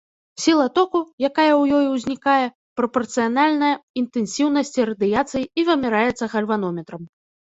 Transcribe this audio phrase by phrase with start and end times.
[0.43, 0.99] Сіла току,
[1.29, 2.47] якая ў ёй узнікае,
[2.79, 3.71] прапарцыянальная
[4.03, 7.03] інтэнсіўнасці радыяцыі і вымяраецца гальванометрам.